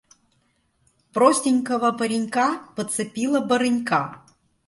Простенького 1.13 1.91
паренька 1.99 2.47
подцепила 2.75 3.39
барынька. 3.39 4.01